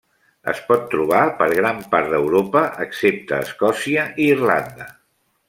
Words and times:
Es 0.51 0.61
pot 0.69 0.87
trobar 0.93 1.19
per 1.41 1.47
gran 1.59 1.83
part 1.91 2.09
d'Europa 2.13 2.65
excepte 2.87 3.43
Escòcia 3.49 4.09
i 4.25 4.29
Irlanda. 4.39 4.91